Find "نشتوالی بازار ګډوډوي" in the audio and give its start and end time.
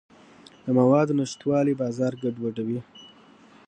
1.19-2.79